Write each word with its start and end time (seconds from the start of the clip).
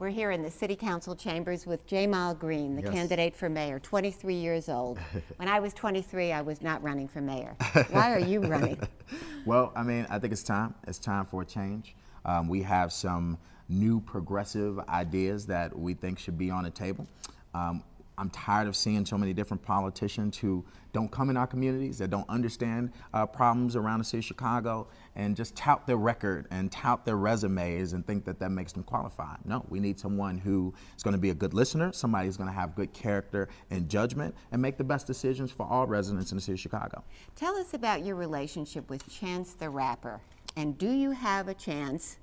We're 0.00 0.10
here 0.10 0.30
in 0.30 0.42
the 0.42 0.50
City 0.50 0.76
Council 0.76 1.16
chambers 1.16 1.66
with 1.66 1.84
Ja'Mal 1.88 2.38
Green, 2.38 2.76
the 2.76 2.82
Yes. 2.82 2.92
candidate 2.92 3.34
for 3.34 3.48
mayor, 3.48 3.80
23 3.80 4.34
years 4.36 4.68
old. 4.68 4.96
when 5.38 5.48
I 5.48 5.58
was 5.58 5.74
23, 5.74 6.30
I 6.30 6.40
was 6.40 6.62
not 6.62 6.80
running 6.84 7.08
for 7.08 7.20
mayor. 7.20 7.56
Why 7.90 8.12
are 8.12 8.20
you 8.20 8.40
running? 8.40 8.78
Well, 9.46 9.72
I 9.74 9.82
mean, 9.82 10.06
I 10.10 10.18
think 10.18 10.34
it's 10.34 10.42
time. 10.42 10.74
It's 10.86 10.98
time 10.98 11.24
for 11.24 11.40
a 11.40 11.44
change. 11.46 11.96
Um, 12.26 12.48
we 12.48 12.60
have 12.62 12.92
some 12.92 13.38
new 13.70 13.98
progressive 14.00 14.78
ideas 14.90 15.46
that 15.46 15.76
we 15.76 15.94
think 15.94 16.18
should 16.18 16.36
be 16.36 16.50
on 16.50 16.64
the 16.64 16.70
table. 16.70 17.06
Um, 17.54 17.82
I'm 18.18 18.30
tired 18.30 18.66
of 18.66 18.74
seeing 18.74 19.06
so 19.06 19.16
many 19.16 19.32
different 19.32 19.62
politicians 19.62 20.36
who 20.36 20.64
don't 20.92 21.10
come 21.10 21.30
in 21.30 21.36
our 21.36 21.46
communities, 21.46 21.98
that 21.98 22.10
don't 22.10 22.28
understand 22.28 22.92
uh, 23.14 23.26
problems 23.26 23.76
around 23.76 24.00
the 24.00 24.04
city 24.04 24.18
of 24.18 24.24
Chicago, 24.24 24.88
and 25.14 25.36
just 25.36 25.54
tout 25.54 25.86
their 25.86 25.96
record 25.96 26.46
and 26.50 26.72
tout 26.72 27.04
their 27.04 27.16
resumes 27.16 27.92
and 27.92 28.06
think 28.06 28.24
that 28.24 28.40
that 28.40 28.50
makes 28.50 28.72
them 28.72 28.82
qualified. 28.82 29.38
No, 29.44 29.64
we 29.68 29.78
need 29.78 30.00
someone 30.00 30.38
who 30.38 30.74
is 30.96 31.02
going 31.02 31.12
to 31.12 31.20
be 31.20 31.30
a 31.30 31.34
good 31.34 31.54
listener, 31.54 31.92
somebody 31.92 32.26
who's 32.26 32.36
going 32.36 32.48
to 32.48 32.54
have 32.54 32.74
good 32.74 32.92
character 32.92 33.48
and 33.70 33.88
judgment, 33.88 34.34
and 34.50 34.60
make 34.60 34.78
the 34.78 34.84
best 34.84 35.06
decisions 35.06 35.52
for 35.52 35.66
all 35.66 35.86
residents 35.86 36.32
in 36.32 36.36
the 36.36 36.42
city 36.42 36.54
of 36.54 36.60
Chicago. 36.60 37.04
Tell 37.36 37.54
us 37.56 37.74
about 37.74 38.04
your 38.04 38.16
relationship 38.16 38.90
with 38.90 39.08
Chance 39.08 39.54
the 39.54 39.70
Rapper. 39.70 40.20
And 40.56 40.76
do 40.76 40.90
you 40.90 41.12
have 41.12 41.46
a 41.46 41.54
chance 41.54 42.18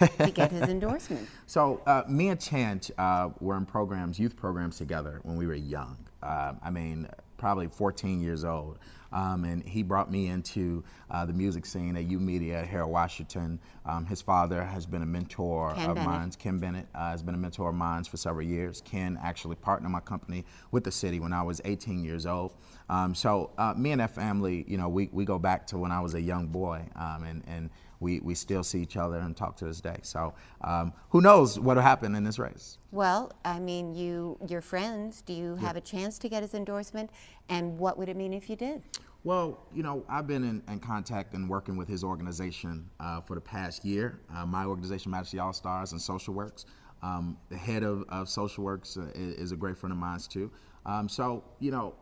to 0.00 0.30
get 0.30 0.50
his 0.50 0.62
endorsement? 0.62 1.28
So 1.48 1.80
uh, 1.86 2.02
me 2.08 2.28
and 2.30 2.40
Chance 2.40 2.90
uh, 2.98 3.30
were 3.38 3.56
in 3.56 3.66
programs, 3.66 4.18
youth 4.18 4.34
programs 4.34 4.78
together 4.78 5.20
when 5.22 5.36
we 5.36 5.46
were 5.46 5.54
young. 5.54 5.96
Uh, 6.20 6.54
I 6.60 6.70
mean, 6.70 7.08
probably 7.36 7.68
14 7.68 8.20
years 8.20 8.44
old. 8.44 8.78
Um, 9.12 9.44
and 9.44 9.62
he 9.62 9.82
brought 9.82 10.10
me 10.10 10.26
into 10.26 10.82
uh, 11.10 11.24
the 11.24 11.32
music 11.32 11.64
scene 11.64 11.96
at 11.96 12.08
YOUmedia 12.08 12.66
here 12.68 12.82
in 12.82 12.88
Washington. 12.88 13.58
Um, 13.84 14.04
his 14.04 14.20
father 14.20 14.62
has 14.64 14.84
been 14.84 15.02
a 15.02 15.06
mentor 15.06 15.72
Ken 15.74 15.90
of 15.90 15.94
Bennett. 15.96 16.10
mine. 16.10 16.30
Ken 16.38 16.58
Bennett 16.58 16.86
uh, 16.94 17.10
has 17.10 17.22
been 17.22 17.34
a 17.34 17.38
mentor 17.38 17.70
of 17.70 17.76
mine 17.76 18.04
for 18.04 18.16
several 18.16 18.44
years. 18.44 18.82
Ken 18.84 19.18
actually 19.22 19.56
partnered 19.56 19.92
my 19.92 20.00
company 20.00 20.44
with 20.72 20.84
the 20.84 20.90
city 20.90 21.20
when 21.20 21.32
I 21.32 21.42
was 21.42 21.60
18 21.64 22.04
years 22.04 22.26
old. 22.26 22.54
Um, 22.88 23.14
so 23.14 23.50
uh, 23.58 23.74
me 23.76 23.92
and 23.92 24.00
that 24.00 24.14
family, 24.14 24.64
you 24.68 24.76
know, 24.76 24.88
we, 24.88 25.08
we 25.12 25.24
go 25.24 25.38
back 25.38 25.66
to 25.68 25.78
when 25.78 25.92
I 25.92 26.00
was 26.00 26.14
a 26.14 26.20
young 26.20 26.46
boy, 26.48 26.84
um, 26.96 27.24
and, 27.24 27.42
and 27.46 27.70
we, 28.00 28.20
we 28.20 28.34
still 28.34 28.62
see 28.62 28.80
each 28.80 28.96
other 28.96 29.18
and 29.18 29.36
talk 29.36 29.56
to 29.56 29.64
this 29.64 29.80
day. 29.80 29.98
So 30.02 30.34
um, 30.62 30.92
who 31.10 31.20
knows 31.20 31.58
what 31.58 31.76
will 31.76 31.82
happen 31.82 32.14
in 32.14 32.24
this 32.24 32.38
race? 32.38 32.78
Well, 32.90 33.32
I 33.44 33.58
mean, 33.58 33.94
you, 33.94 34.38
your 34.48 34.60
friends, 34.60 35.22
do 35.22 35.32
you 35.32 35.56
have 35.56 35.76
a 35.76 35.80
chance 35.80 36.18
to 36.20 36.28
get 36.28 36.42
his 36.42 36.54
endorsement? 36.54 37.10
And 37.48 37.78
what 37.78 37.98
would 37.98 38.08
it 38.08 38.16
mean 38.16 38.32
if 38.32 38.48
you 38.50 38.56
did? 38.56 38.82
Well, 39.24 39.66
you 39.74 39.82
know, 39.82 40.04
I've 40.08 40.26
been 40.26 40.44
in, 40.44 40.62
in 40.72 40.78
contact 40.78 41.34
and 41.34 41.48
working 41.48 41.76
with 41.76 41.88
his 41.88 42.04
organization 42.04 42.88
uh, 43.00 43.20
for 43.22 43.34
the 43.34 43.40
past 43.40 43.84
year. 43.84 44.20
Uh, 44.34 44.46
my 44.46 44.64
organization, 44.64 45.10
Majesty 45.10 45.38
All 45.38 45.52
Stars 45.52 45.92
and 45.92 46.00
SocialWorks. 46.00 46.64
Um, 47.02 47.36
the 47.48 47.56
head 47.56 47.82
of, 47.82 48.04
of 48.08 48.28
SocialWorks 48.28 48.96
uh, 48.96 49.10
is, 49.14 49.34
is 49.34 49.52
a 49.52 49.56
great 49.56 49.76
friend 49.76 49.92
of 49.92 49.98
mine 49.98 50.20
too. 50.28 50.50
Um, 50.86 51.08
so, 51.08 51.42
you 51.58 51.72
know, 51.72 51.94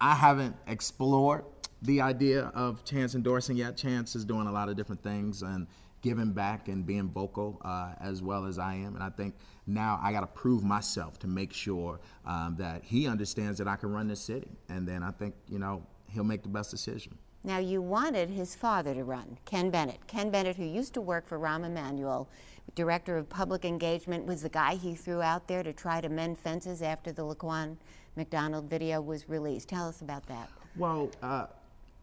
I 0.00 0.14
haven't 0.14 0.56
explored 0.66 1.44
the 1.82 2.00
idea 2.00 2.50
of 2.54 2.84
Chance 2.84 3.14
endorsing 3.14 3.56
yet. 3.56 3.76
Chance 3.76 4.16
is 4.16 4.24
doing 4.24 4.46
a 4.46 4.52
lot 4.52 4.68
of 4.68 4.76
different 4.76 5.02
things 5.02 5.42
and 5.42 5.66
giving 6.00 6.32
back 6.32 6.68
and 6.68 6.84
being 6.84 7.08
vocal 7.08 7.60
uh, 7.64 7.92
as 8.00 8.22
well 8.22 8.44
as 8.44 8.58
I 8.58 8.74
am. 8.74 8.94
And 8.94 9.02
I 9.02 9.10
think 9.10 9.34
now 9.66 10.00
I 10.02 10.12
got 10.12 10.20
to 10.20 10.26
prove 10.26 10.64
myself 10.64 11.18
to 11.20 11.26
make 11.26 11.52
sure 11.52 12.00
um, 12.26 12.56
that 12.58 12.82
he 12.84 13.06
understands 13.06 13.58
that 13.58 13.68
I 13.68 13.76
can 13.76 13.90
run 13.90 14.08
this 14.08 14.20
city. 14.20 14.48
And 14.68 14.86
then 14.86 15.02
I 15.02 15.10
think, 15.12 15.34
you 15.48 15.58
know, 15.58 15.86
he'll 16.08 16.24
make 16.24 16.42
the 16.42 16.48
best 16.48 16.70
decision. 16.70 17.16
Now, 17.44 17.58
you 17.58 17.82
wanted 17.82 18.30
his 18.30 18.54
father 18.54 18.94
to 18.94 19.02
run, 19.02 19.38
Ken 19.46 19.70
Bennett. 19.70 20.06
Ken 20.06 20.30
Bennett, 20.30 20.56
who 20.56 20.64
used 20.64 20.94
to 20.94 21.00
work 21.00 21.26
for 21.26 21.40
Rahm 21.40 21.66
Emanuel, 21.66 22.28
director 22.76 23.16
of 23.16 23.28
public 23.28 23.64
engagement, 23.64 24.26
was 24.26 24.42
the 24.42 24.48
guy 24.48 24.76
he 24.76 24.94
threw 24.94 25.20
out 25.20 25.48
there 25.48 25.64
to 25.64 25.72
try 25.72 26.00
to 26.00 26.08
mend 26.08 26.38
fences 26.38 26.82
after 26.82 27.10
the 27.10 27.22
Laquan 27.22 27.76
McDonald 28.14 28.70
video 28.70 29.00
was 29.00 29.28
released. 29.28 29.68
Tell 29.68 29.88
us 29.88 30.02
about 30.02 30.24
that. 30.26 30.50
Well, 30.76 31.10
uh, 31.20 31.46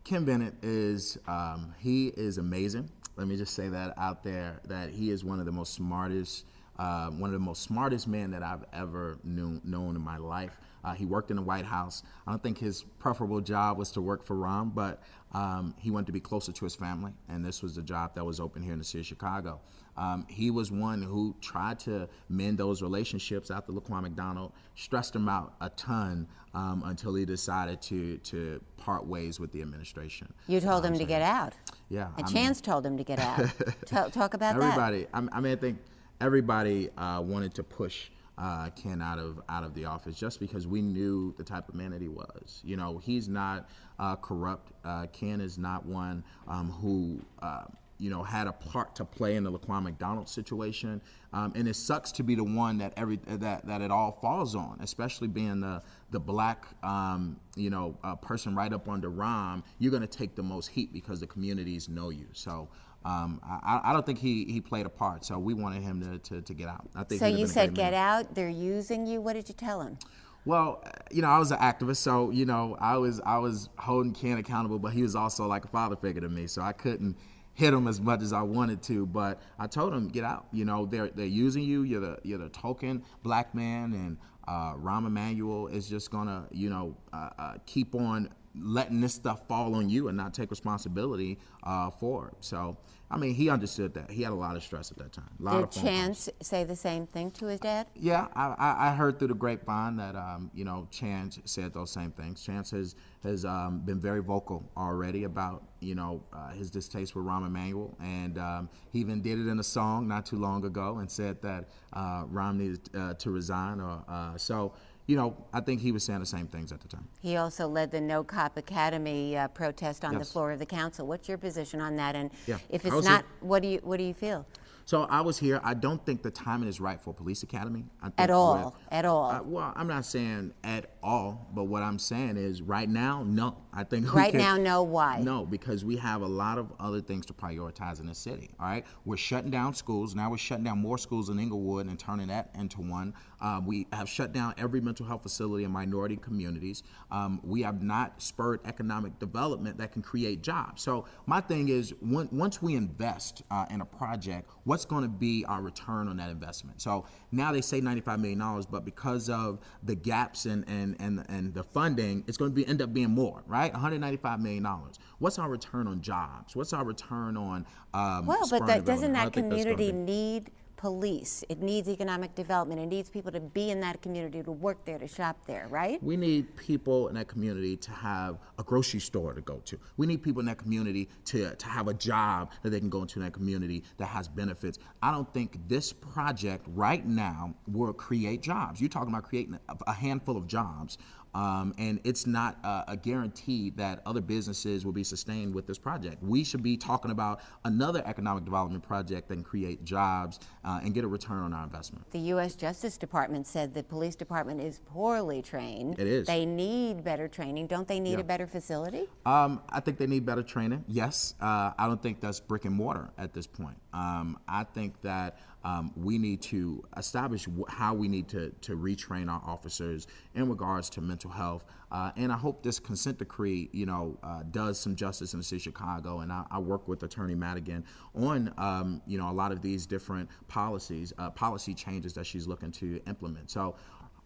Ken 0.04 0.26
Bennett 0.26 0.56
is 0.64 1.18
um, 1.28 1.74
he 1.80 2.08
is 2.08 2.38
amazing. 2.38 2.90
Let 3.16 3.28
me 3.28 3.36
just 3.36 3.54
say 3.54 3.68
that 3.70 3.94
out 3.98 4.24
there 4.24 4.60
that 4.68 4.90
he 4.90 5.12
is 5.12 5.24
one 5.24 5.40
of 5.40 5.46
the 5.46 5.52
most 5.52 5.74
smartest, 5.74 6.46
uh, 6.78 7.10
one 7.10 7.30
of 7.30 7.34
the 7.34 7.40
most 7.40 7.64
smartest 7.64 8.08
men 8.08 8.32
that 8.32 8.42
I've 8.42 8.64
ever 8.72 9.20
knew, 9.24 9.60
known 9.64 9.96
in 9.96 10.02
my 10.02 10.18
life. 10.18 10.58
Uh, 10.84 10.94
he 10.94 11.06
worked 11.06 11.30
in 11.32 11.38
the 11.38 11.44
White 11.44 11.66
House. 11.66 12.04
I 12.26 12.32
don't 12.32 12.42
think 12.42 12.58
his 12.58 12.84
preferable 13.00 13.42
job 13.42 13.78
was 13.78 13.92
to 13.92 14.02
work 14.02 14.24
for 14.24 14.36
Rahm, 14.36 14.74
but 14.74 15.02
um, 15.34 15.76
he 15.78 15.92
wanted 15.92 16.08
to 16.08 16.12
be 16.12 16.20
closer 16.20 16.52
to 16.52 16.66
his 16.66 16.76
family, 16.76 17.12
and 17.28 17.44
this 17.46 17.62
was 17.62 17.76
the 17.76 17.82
job 17.82 18.16
that 18.16 18.26
was 18.26 18.40
open 18.40 18.62
here 18.64 18.74
in 18.74 18.80
the 18.80 18.86
city 18.86 19.02
of 19.02 19.06
Chicago. 19.06 19.60
Um, 19.98 20.26
he 20.30 20.50
was 20.50 20.72
one 20.72 21.02
who 21.02 21.36
tried 21.42 21.80
to 21.82 22.08
mend 22.30 22.58
those 22.58 22.82
relationships 22.82 23.52
after 23.52 23.74
Laquan 23.74 24.04
McDonald, 24.04 24.54
stressed 24.76 25.14
him 25.16 25.28
out 25.28 25.56
a 25.60 25.70
ton 25.72 26.28
um, 26.54 26.84
until 26.86 27.14
he 27.16 27.26
decided 27.26 27.82
to 27.84 28.18
to 28.20 28.62
part 28.78 29.06
ways 29.06 29.40
with 29.40 29.52
the 29.52 29.62
administration. 29.62 30.32
You 30.48 30.62
told 30.62 30.86
him 30.86 30.98
to 30.98 31.04
get 31.06 31.22
out. 31.22 31.54
Yeah, 31.90 32.08
And 32.18 32.26
I 32.26 32.30
mean- 32.30 32.34
Chance 32.34 32.62
told 32.62 32.86
him 32.86 32.98
to 32.98 33.04
get 33.04 33.20
out. 33.20 33.52
Tell- 33.86 34.10
talk 34.10 34.34
about 34.36 34.58
that. 34.58 34.64
everybody. 34.64 35.06
I, 35.14 35.18
I 35.32 35.42
mean, 35.42 35.52
I 35.54 35.56
think 35.58 35.80
everybody 36.22 36.90
uh, 36.98 37.22
wanted 37.22 37.54
to 37.56 37.64
push 37.64 38.10
uh, 38.40 38.70
Ken 38.72 39.02
out 39.02 39.20
of 39.20 39.42
out 39.50 39.64
of 39.64 39.74
the 39.74 39.86
office 39.86 40.16
just 40.16 40.40
because 40.40 40.66
we 40.66 40.82
knew 40.82 41.34
the 41.38 41.44
type 41.44 41.68
of 41.68 41.76
man 41.76 41.92
that 41.92 42.02
he 42.02 42.08
was. 42.08 42.62
You 42.64 42.78
know, 42.78 42.98
he's 42.98 43.28
not 43.28 43.70
uh, 44.00 44.16
corrupt. 44.16 44.72
Uh, 44.86 45.08
Ken 45.12 45.42
is 45.42 45.58
not 45.58 45.86
one 45.86 46.24
um, 46.48 46.72
who. 46.72 47.20
Uh, 47.42 47.66
you 48.02 48.10
know, 48.10 48.24
had 48.24 48.48
a 48.48 48.54
part 48.54 48.96
to 48.96 49.04
play 49.04 49.36
in 49.36 49.44
the 49.44 49.52
Laquan 49.52 49.84
McDonald 49.84 50.30
situation, 50.30 51.02
um, 51.34 51.52
and 51.54 51.68
it 51.68 51.76
sucks 51.76 52.14
to 52.14 52.24
be 52.24 52.34
the 52.34 52.44
one 52.46 52.78
that 52.78 52.94
every 52.96 53.20
that 53.26 53.68
that 53.68 53.82
it 53.82 53.92
all 53.92 54.14
falls 54.14 54.56
on, 54.56 54.78
especially 54.80 55.28
being 55.28 55.60
the 55.60 55.84
the 56.12 56.20
black, 56.20 56.66
um, 56.82 57.38
you 57.58 57.70
know, 57.70 57.98
uh, 58.06 58.16
person 58.16 58.56
right 58.56 58.72
up 58.72 58.88
under 58.88 59.12
Rahm. 59.12 59.64
You're 59.80 59.92
going 59.92 60.02
to 60.02 60.08
take 60.08 60.36
the 60.36 60.44
most 60.44 60.68
heat 60.68 60.94
because 60.94 61.20
the 61.20 61.28
communities 61.28 61.90
know 61.90 62.10
you. 62.10 62.28
So 62.32 62.70
um, 63.06 63.40
I, 63.44 63.82
I 63.86 63.94
don't 63.94 64.06
think 64.06 64.20
he, 64.20 64.46
he 64.46 64.60
played 64.62 64.86
a 64.86 64.90
part. 64.90 65.24
So 65.26 65.40
we 65.40 65.54
wanted 65.54 65.82
him 65.82 66.02
to, 66.02 66.20
to, 66.20 66.42
to 66.42 66.54
get 66.54 66.68
out. 66.68 66.90
I 66.96 67.04
think 67.04 67.20
So 67.20 67.28
you 67.28 67.48
said 67.48 67.74
get 67.74 67.94
man. 67.94 67.94
out. 67.94 68.36
They're 68.36 68.50
using 68.50 69.06
you. 69.06 69.22
What 69.22 69.34
did 69.34 69.48
you 69.48 69.56
tell 69.56 69.82
him? 69.82 69.98
Well, 70.46 70.82
uh, 70.86 70.90
you 71.12 71.22
know, 71.22 71.30
I 71.30 71.40
was 71.40 71.52
an 71.52 71.60
activist, 71.60 71.98
so 71.98 72.30
you 72.32 72.46
know, 72.46 72.78
I 72.80 72.98
was 72.98 73.20
I 73.26 73.38
was 73.38 73.70
holding 73.78 74.14
Ken 74.14 74.38
accountable, 74.38 74.80
but 74.80 74.94
he 74.94 75.02
was 75.02 75.16
also 75.16 75.46
like 75.48 75.66
a 75.66 75.68
father 75.68 75.96
figure 75.96 76.22
to 76.22 76.30
me, 76.30 76.48
so 76.48 76.62
I 76.62 76.72
couldn't 76.72 77.18
hit 77.54 77.74
him 77.74 77.88
as 77.88 78.00
much 78.00 78.22
as 78.22 78.32
I 78.32 78.42
wanted 78.42 78.82
to. 78.84 79.06
But 79.06 79.42
I 79.60 79.68
told 79.68 79.94
him, 79.94 80.08
get 80.08 80.24
out. 80.24 80.48
You 80.52 80.66
know, 80.66 80.86
they're 80.86 81.10
they're 81.10 81.26
using 81.26 81.64
you. 81.64 81.84
You're 81.84 82.02
the 82.02 82.20
you're 82.24 82.38
the 82.40 82.50
token 82.50 83.04
black 83.22 83.54
man, 83.54 83.94
and 83.94 84.18
uh, 84.48 84.76
Rahm 84.76 85.06
Emanuel 85.06 85.68
is 85.68 85.90
just 85.90 86.10
gonna 86.10 86.48
you 86.52 86.70
know 86.70 86.96
uh, 87.14 87.30
uh, 87.38 87.54
keep 87.66 87.94
on 87.94 88.30
letting 88.62 89.02
this 89.02 89.14
stuff 89.14 89.48
fall 89.48 89.76
on 89.76 89.90
you 89.90 90.08
and 90.08 90.18
not 90.18 90.34
take 90.34 90.50
responsibility 90.50 91.40
uh, 91.64 91.90
for 91.90 92.30
it. 92.30 92.36
So, 92.42 92.78
I 93.12 93.18
mean, 93.18 93.34
he 93.34 93.50
understood 93.50 93.94
that. 93.96 94.12
He 94.12 94.22
had 94.22 94.32
a 94.32 94.36
lot 94.36 94.56
of 94.56 94.64
stress 94.64 94.92
at 94.92 94.98
that 94.98 95.12
time. 95.12 95.30
A 95.40 95.44
lot 95.44 95.54
Did 95.56 95.64
of 95.64 95.74
phone 95.74 95.84
calls. 95.84 95.96
Chance 95.96 96.30
say 96.42 96.64
the 96.64 96.76
same 96.76 97.08
thing 97.08 97.32
to 97.32 97.48
his 97.48 97.60
dad? 97.60 97.88
Yeah, 97.96 98.28
I, 98.36 98.48
I, 98.58 98.88
I 98.90 98.96
heard 98.96 99.18
through 99.18 99.30
the 99.30 99.34
grapevine 99.34 99.96
that 99.98 100.16
um, 100.16 100.52
you 100.54 100.64
know 100.64 100.88
Chance 100.92 101.40
said 101.46 101.74
those 101.74 101.92
same 101.92 102.12
things. 102.12 102.44
Chance 102.44 102.72
has 102.72 102.96
has 103.24 103.46
um, 103.46 103.80
been 103.80 104.00
very 104.00 104.22
vocal 104.22 104.70
already 104.78 105.24
about 105.24 105.64
you 105.80 105.96
know 105.96 106.24
uh, 106.32 106.50
his 106.52 106.70
distaste 106.70 107.14
for 107.14 107.22
Rahm 107.24 107.48
Emanuel, 107.48 107.98
and 108.02 108.38
um, 108.38 108.70
he 108.92 109.00
even 109.00 109.22
did 109.22 109.40
it 109.40 109.48
in 109.48 109.60
a 109.60 109.64
song 109.64 110.08
not 110.08 110.26
too 110.26 110.38
long 110.38 110.66
ago 110.66 111.00
and 111.00 111.10
said 111.10 111.42
that 111.42 111.70
uh, 111.94 112.26
Rahm 112.26 112.58
needed 112.58 112.90
uh, 112.96 113.14
to 113.16 113.32
resign. 113.32 113.80
Or 113.80 114.04
uh, 114.08 114.38
so 114.38 114.74
you 115.10 115.16
know, 115.16 115.36
I 115.52 115.60
think 115.60 115.82
he 115.82 115.92
was 115.92 116.04
saying 116.04 116.20
the 116.20 116.26
same 116.28 116.46
things 116.46 116.72
at 116.72 116.82
the 116.82 116.88
time. 116.88 117.08
He 117.20 117.36
also 117.36 117.68
led 117.68 117.90
the 117.90 118.00
No 118.00 118.24
Cop 118.24 118.58
Academy 118.58 119.36
uh, 119.36 119.48
protest 119.48 120.06
on 120.06 120.20
the 120.20 120.24
floor 120.24 120.52
of 120.52 120.60
the 120.60 120.68
council. 120.68 121.08
What's 121.08 121.28
your 121.28 121.40
position 121.40 121.82
on 121.82 121.96
that? 121.96 122.16
And 122.16 122.30
Yeah, 122.46 122.60
if 122.70 122.86
it's 122.86 123.04
not, 123.04 123.26
what 123.40 123.64
do 123.64 123.70
you 123.70 123.80
what 123.82 123.98
do 123.98 124.04
you 124.04 124.14
feel? 124.14 124.46
So 124.90 125.04
I 125.04 125.22
was 125.22 125.38
here. 125.38 125.62
I 125.64 125.76
don't 125.76 126.04
think 126.04 126.24
the 126.24 126.32
timing 126.32 126.68
is 126.68 126.82
right 126.82 127.00
for 127.00 127.12
a 127.12 127.14
police 127.14 127.44
academy. 127.44 127.86
I 128.02 128.06
think 128.06 128.16
At 128.18 128.32
all, 128.32 128.76
at 128.92 129.06
all. 129.06 129.30
Uh, 129.30 129.44
well, 129.44 129.72
I'm 129.76 129.86
not 129.86 130.04
saying 130.04 130.52
at 130.64 130.96
all, 131.04 131.48
but 131.54 131.66
what 131.66 131.84
I'm 131.84 132.00
saying 132.00 132.38
is 132.38 132.64
right 132.64 132.90
now, 132.90 133.22
no. 133.24 133.56
I 133.72 133.84
think 133.84 134.12
Right 134.12 134.32
can- 134.32 134.40
now, 134.42 134.58
no. 134.58 134.82
Why? 134.82 135.22
No, 135.22 135.46
because 135.46 135.86
we 135.86 135.96
have 135.98 136.24
a 136.24 136.28
lot 136.28 136.58
of 136.58 136.74
other 136.80 137.02
things 137.02 137.28
to 137.28 137.34
prioritize 137.34 138.00
in 138.00 138.08
the 138.08 138.16
city. 138.16 138.50
All 138.60 138.66
right, 138.66 138.84
we're 139.06 139.16
shutting 139.16 139.52
down 139.52 139.76
schools. 139.76 140.16
Now 140.16 140.32
we're 140.32 140.38
shutting 140.38 140.64
down 140.64 140.80
more 140.80 140.98
schools 140.98 141.30
in 141.30 141.38
Englewood 141.40 141.86
and 141.86 142.00
turning 142.00 142.30
that 142.30 142.50
into 142.56 142.82
one. 142.82 143.14
Uh, 143.40 143.62
we 143.64 143.86
have 143.94 144.10
shut 144.10 144.34
down 144.34 144.56
every 144.58 144.82
mental 144.82 145.06
health 145.06 145.22
facility 145.22 145.64
in 145.66 145.72
minority 145.72 146.18
communities. 146.18 146.82
Um, 147.12 147.40
we 147.44 147.62
have 147.62 147.84
not 147.84 148.22
spurred 148.22 148.60
economic 148.66 149.20
development 149.20 149.78
that 149.78 149.92
can 149.92 150.02
create 150.02 150.42
jobs. 150.42 150.82
So 150.82 151.06
my 151.28 151.42
thing 151.42 151.70
is, 151.70 151.94
when, 152.02 152.28
once 152.32 152.62
we 152.62 152.76
invest 152.76 153.44
uh, 153.52 153.66
in 153.70 153.82
a 153.82 153.86
project, 153.86 154.50
what's 154.64 154.79
going 154.86 155.04
to 155.04 155.10
be 155.10 155.46
our 155.48 155.62
return 155.62 156.08
on 156.08 156.18
that 156.18 156.30
investment? 156.30 156.82
So 156.82 157.06
now 157.32 157.52
they 157.52 157.62
say 157.62 157.82
$95 157.82 158.20
million, 158.20 158.66
but 158.70 158.86
because 158.86 159.30
of 159.30 159.60
the 159.84 159.96
gaps 159.96 160.46
and 160.46 160.64
and 160.68 160.96
and, 161.00 161.26
and 161.30 161.54
the 161.54 161.64
funding, 161.64 162.24
it's 162.28 162.38
going 162.38 162.52
to 162.52 162.56
be 162.56 162.68
end 162.68 162.82
up 162.82 162.94
being 162.94 163.10
more, 163.10 163.44
right? 163.48 163.72
195 163.72 164.40
million 164.40 164.64
dollars. 164.64 165.00
What's 165.20 165.40
our 165.40 165.50
return 165.50 165.88
on 165.88 166.02
jobs? 166.02 166.56
What's 166.56 166.74
our 166.74 166.86
return 166.86 167.38
on 167.38 167.66
um, 167.94 168.26
Well, 168.26 168.48
but 168.50 168.66
that, 168.68 168.86
doesn't 168.86 169.14
that 169.14 169.34
community 169.34 169.92
need 169.92 170.52
police? 170.80 171.44
It 171.50 171.62
needs 171.62 171.90
economic 171.90 172.36
development. 172.36 172.80
It 172.80 172.86
needs 172.86 173.10
people 173.10 173.34
to 173.34 173.42
be 173.42 173.70
in 173.70 173.82
that 173.82 174.02
community, 174.02 174.42
to 174.42 174.52
work 174.52 174.86
there, 174.86 174.98
to 174.98 175.10
shop 175.10 175.46
there, 175.46 175.68
right? 175.70 176.02
We 176.02 176.16
need 176.16 176.56
people 176.56 177.10
in 177.10 177.16
that 177.16 177.28
community 177.28 177.76
to 177.76 177.92
have 177.92 178.40
a 178.58 178.64
grocery 178.64 179.02
store 179.02 179.34
to 179.34 179.42
go 179.42 179.58
to. 179.66 179.78
We 179.98 180.08
need 180.08 180.24
people 180.24 180.40
in 180.40 180.46
that 180.46 180.58
community 180.58 181.10
to, 181.26 181.54
to 181.54 181.68
have 181.68 181.90
a 181.90 181.94
job 181.94 182.52
that 182.64 182.70
they 182.70 182.80
can 182.80 182.90
go 182.90 183.02
into 183.02 183.20
in 183.20 183.26
that 183.26 183.34
community 183.34 183.84
that 183.98 184.06
has 184.06 184.30
benefits. 184.30 184.80
I 185.04 185.12
don't 185.12 185.32
think 185.34 185.60
this 185.68 185.92
project 185.92 186.66
right 186.70 187.06
now 187.06 187.54
will 187.68 187.92
create 187.92 188.42
jobs. 188.42 188.80
You're 188.80 188.90
talking 188.90 189.10
about 189.10 189.26
creating 189.26 189.60
a, 189.68 189.76
a 189.86 189.94
handful 189.94 190.38
of 190.38 190.48
jobs. 190.48 190.98
Um, 191.34 191.74
and 191.78 192.00
it's 192.04 192.26
not 192.26 192.58
uh, 192.64 192.84
a 192.88 192.98
guarantee 192.98 193.72
that 193.72 194.02
other 194.06 194.22
businesses 194.22 194.86
will 194.86 194.92
be 194.94 195.04
sustained 195.04 195.54
with 195.54 195.68
this 195.68 195.78
project. 195.78 196.22
We 196.24 196.44
should 196.44 196.64
be 196.64 196.78
talking 196.78 197.12
about 197.12 197.42
another 197.66 198.02
economic 198.06 198.46
development 198.46 198.84
project 198.84 199.28
that 199.30 199.36
can 199.36 199.44
create 199.44 199.84
jobs 199.84 200.40
uh, 200.64 200.80
and 200.84 200.94
get 200.94 201.04
a 201.04 201.08
return 201.08 201.44
on 201.44 201.54
our 201.54 201.64
investment. 201.64 202.10
The 202.12 202.20
U.S. 202.20 202.56
Justice 202.56 202.98
Department 202.98 203.48
said 203.48 203.74
the 203.74 203.84
police 203.84 204.16
department 204.16 204.62
is 204.62 204.80
poorly 204.86 205.42
trained. 205.42 206.00
It 206.00 206.08
is. 206.08 206.28
They 206.28 206.46
need 206.46 207.04
better 207.04 207.28
training. 207.28 207.68
Don't 207.68 207.88
they 207.88 208.00
need 208.00 208.14
Yeah. 208.14 208.20
a 208.20 208.24
better 208.24 208.48
facility? 208.48 209.08
Um, 209.26 209.62
I 209.70 209.80
think 209.80 209.98
they 209.98 210.08
need 210.08 210.26
better 210.26 210.44
training. 210.44 210.84
Yes, 210.88 211.36
uh, 211.40 211.72
I 211.78 211.88
don't 211.88 212.02
think 212.02 212.22
that's 212.22 212.40
brick 212.40 212.66
and 212.66 212.76
mortar 212.76 213.10
at 213.18 213.34
this 213.34 213.48
point. 213.48 213.78
Um, 213.94 214.38
I 214.48 214.64
think 214.64 215.02
that 215.02 215.40
um, 215.64 215.92
we 215.96 216.18
need 216.18 216.42
to 216.44 216.84
establish 216.96 217.48
how 217.68 217.94
we 217.94 218.08
need 218.08 218.30
to, 218.30 218.50
to 218.62 218.78
retrain 218.78 219.30
our 219.30 219.42
officers 219.46 220.08
in 220.36 220.48
regards 220.48 220.90
to 220.92 221.02
mental 221.02 221.30
health. 221.30 221.66
Uh, 221.92 222.12
and 222.16 222.32
I 222.32 222.38
hope 222.38 222.64
this 222.64 222.80
consent 222.80 223.18
decree, 223.18 223.70
you 223.74 223.86
know, 223.86 224.18
uh, 224.24 224.44
does 224.52 224.80
some 224.80 224.96
justice 224.96 225.34
in 225.34 225.40
the 225.40 225.44
city 225.44 225.58
of 225.58 225.64
Chicago. 225.64 226.20
And 226.20 226.32
I, 226.32 226.46
I 226.50 226.60
work 226.60 226.88
with 226.88 227.04
Attorney 227.04 227.36
Madigan 227.36 227.84
on, 228.16 228.54
um, 228.58 229.02
you 229.06 229.18
know, 229.18 229.30
a 229.30 229.34
lot 229.34 229.52
of 229.52 229.62
these 229.62 229.86
different 229.86 230.30
policies, 230.48 231.12
uh, 231.18 231.32
policy 231.32 231.74
changes 231.74 232.14
that 232.14 232.26
she's 232.26 232.48
looking 232.48 232.72
to 232.74 233.02
implement. 233.08 233.50
So 233.52 233.76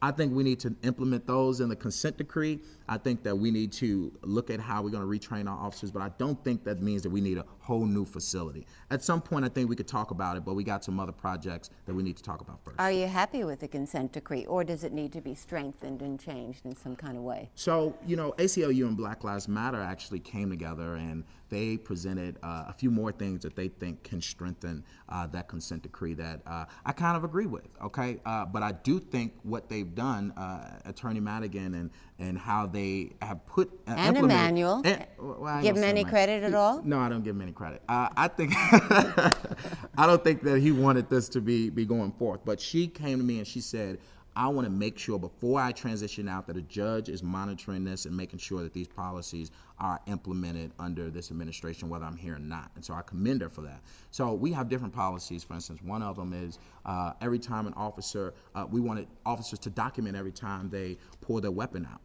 I 0.03 0.11
think 0.11 0.35
we 0.35 0.43
need 0.43 0.59
to 0.59 0.75
implement 0.83 1.25
those 1.25 1.61
in 1.61 1.69
the 1.69 1.77
consent 1.77 2.17
decree. 2.17 2.59
I 2.89 2.97
think 2.97 3.23
that 3.23 3.37
we 3.37 3.51
need 3.51 3.71
to 3.73 4.11
look 4.21 4.49
at 4.49 4.59
how 4.59 4.81
we're 4.81 4.89
going 4.89 5.01
to 5.01 5.27
retrain 5.27 5.49
our 5.49 5.57
officers, 5.57 5.91
but 5.91 6.01
I 6.01 6.11
don't 6.17 6.43
think 6.43 6.65
that 6.65 6.81
means 6.81 7.03
that 7.03 7.09
we 7.09 7.21
need 7.21 7.37
a 7.37 7.45
whole 7.59 7.85
new 7.85 8.03
facility. 8.03 8.67
At 8.91 9.01
some 9.01 9.21
point, 9.21 9.45
I 9.45 9.47
think 9.47 9.69
we 9.69 9.77
could 9.77 9.87
talk 9.87 10.11
about 10.11 10.35
it, 10.35 10.43
but 10.43 10.55
we 10.55 10.65
got 10.65 10.83
some 10.83 10.99
other 10.99 11.13
projects 11.13 11.69
that 11.85 11.93
we 11.93 12.03
need 12.03 12.17
to 12.17 12.23
talk 12.23 12.41
about 12.41 12.61
first. 12.65 12.81
Are 12.81 12.91
you 12.91 13.07
happy 13.07 13.45
with 13.45 13.61
the 13.61 13.67
consent 13.69 14.11
decree, 14.11 14.45
or 14.45 14.65
does 14.65 14.83
it 14.83 14.91
need 14.91 15.13
to 15.13 15.21
be 15.21 15.33
strengthened 15.33 16.01
and 16.01 16.19
changed 16.19 16.65
in 16.65 16.75
some 16.75 16.97
kind 16.97 17.15
of 17.15 17.23
way? 17.23 17.49
So, 17.55 17.95
you 18.05 18.17
know, 18.17 18.33
ACLU 18.33 18.85
and 18.85 18.97
Black 18.97 19.23
Lives 19.23 19.47
Matter 19.47 19.81
actually 19.81 20.19
came 20.19 20.49
together 20.49 20.95
and 20.95 21.23
they 21.53 21.77
presented 21.77 22.37
uh, 22.41 22.65
a 22.67 22.73
few 22.73 22.89
more 22.89 23.11
things 23.11 23.43
that 23.43 23.55
they 23.55 23.67
think 23.67 24.03
can 24.03 24.19
strengthen 24.19 24.83
uh, 25.07 25.27
that 25.27 25.47
consent 25.47 25.83
decree 25.83 26.15
that 26.15 26.41
uh, 26.47 26.65
I 26.83 26.91
kind 26.93 27.15
of 27.15 27.23
agree 27.23 27.45
with, 27.45 27.67
okay? 27.81 28.19
Uh, 28.25 28.45
but 28.45 28.63
I 28.63 28.71
do 28.71 28.99
think 28.99 29.33
what 29.43 29.69
they've 29.69 29.92
done, 29.95 30.31
uh, 30.31 30.79
Attorney 30.85 31.19
Madigan, 31.19 31.73
and, 31.75 31.89
and 32.19 32.37
how 32.37 32.65
they 32.67 33.11
have 33.21 33.45
put 33.45 33.69
uh, 33.87 33.95
And 33.97 34.17
Emanuel. 34.17 34.81
and- 34.85 35.05
well, 35.19 35.61
Give 35.61 35.77
him 35.77 35.83
any 35.83 36.03
credit 36.03 36.43
at 36.43 36.53
all? 36.53 36.81
No, 36.83 36.99
I 36.99 37.09
don't 37.09 37.23
give 37.23 37.35
him 37.35 37.41
any 37.41 37.51
credit. 37.53 37.81
Uh, 37.87 38.09
I 38.17 38.27
think 38.27 38.53
I 38.57 40.05
don't 40.05 40.23
think 40.23 40.41
that 40.43 40.59
he 40.59 40.71
wanted 40.71 41.09
this 41.09 41.29
to 41.29 41.41
be 41.41 41.69
be 41.69 41.85
going 41.85 42.11
forth. 42.13 42.41
But 42.45 42.59
she 42.59 42.87
came 42.87 43.17
to 43.19 43.23
me 43.23 43.37
and 43.37 43.47
she 43.47 43.61
said, 43.61 43.99
"I 44.35 44.47
want 44.47 44.65
to 44.65 44.71
make 44.71 44.97
sure 44.97 45.19
before 45.19 45.59
I 45.59 45.71
transition 45.71 46.27
out 46.27 46.47
that 46.47 46.57
a 46.57 46.61
judge 46.61 47.09
is 47.09 47.23
monitoring 47.23 47.83
this 47.83 48.05
and 48.05 48.15
making 48.15 48.39
sure 48.39 48.63
that 48.63 48.73
these 48.73 48.87
policies 48.87 49.51
are 49.79 49.99
implemented 50.07 50.71
under 50.79 51.09
this 51.09 51.31
administration, 51.31 51.89
whether 51.89 52.05
I'm 52.05 52.17
here 52.17 52.35
or 52.35 52.39
not." 52.39 52.71
And 52.75 52.83
so 52.83 52.93
I 52.93 53.01
commend 53.01 53.41
her 53.41 53.49
for 53.49 53.61
that. 53.61 53.81
So 54.11 54.33
we 54.33 54.51
have 54.51 54.69
different 54.69 54.93
policies. 54.93 55.43
For 55.43 55.53
instance, 55.53 55.81
one 55.81 56.01
of 56.01 56.15
them 56.15 56.33
is 56.33 56.59
uh, 56.85 57.13
every 57.21 57.39
time 57.39 57.67
an 57.67 57.73
officer, 57.73 58.33
uh, 58.55 58.65
we 58.69 58.81
wanted 58.81 59.07
officers 59.25 59.59
to 59.59 59.69
document 59.69 60.15
every 60.15 60.31
time 60.31 60.69
they 60.69 60.97
pull 61.21 61.41
their 61.41 61.51
weapon 61.51 61.87
out. 61.91 62.01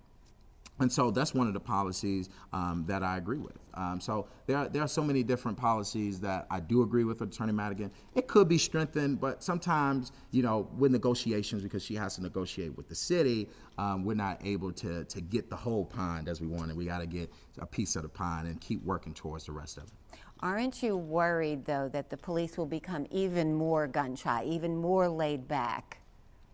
And 0.81 0.91
so 0.91 1.11
that's 1.11 1.35
one 1.35 1.49
of 1.49 1.55
the 1.55 1.61
policies 1.61 2.29
um, 2.53 2.85
that 2.87 3.03
I 3.03 3.17
agree 3.17 3.39
with. 3.39 3.59
Um, 3.75 4.01
so 4.01 4.29
there 4.47 4.57
are, 4.57 4.69
there 4.69 4.83
are 4.83 4.89
so 4.89 5.03
many 5.03 5.23
different 5.23 5.59
policies 5.59 6.21
that 6.21 6.47
I 6.51 6.61
do 6.61 6.83
agree 6.83 7.05
with 7.05 7.21
Attorney 7.21 7.53
Madigan. 7.53 7.91
It 8.15 8.29
could 8.29 8.49
be 8.49 8.59
strengthened, 8.59 9.21
but 9.21 9.43
sometimes, 9.43 10.13
you 10.31 10.43
know, 10.43 10.69
with 10.77 10.93
negotiations, 10.93 11.63
because 11.63 11.83
she 11.83 11.95
has 11.95 12.17
to 12.17 12.23
negotiate 12.23 12.77
with 12.77 12.89
the 12.89 12.95
city, 12.95 13.49
um, 13.77 14.05
we're 14.05 14.15
not 14.15 14.41
able 14.45 14.73
to, 14.73 15.05
to 15.05 15.21
get 15.21 15.51
the 15.51 15.57
whole 15.57 15.85
pond 15.85 16.29
as 16.29 16.41
we 16.41 16.47
wanted. 16.47 16.77
We 16.77 16.87
got 16.87 16.99
to 16.99 17.07
get 17.07 17.33
a 17.59 17.67
piece 17.67 17.97
of 17.97 18.03
the 18.03 18.09
pond 18.09 18.47
and 18.47 18.61
keep 18.61 18.83
working 18.85 19.15
towards 19.15 19.47
the 19.47 19.53
rest 19.53 19.79
of 19.79 19.85
it. 19.85 19.91
Aren't 20.41 20.83
you 20.85 20.97
worried, 20.97 21.65
though, 21.65 21.89
that 21.93 22.11
the 22.11 22.17
police 22.17 22.57
will 22.57 22.67
become 22.67 23.07
even 23.11 23.53
more 23.53 23.89
gun 23.89 24.15
shy, 24.15 24.45
even 24.45 24.77
more 24.77 25.09
laid 25.09 25.49
back, 25.49 25.99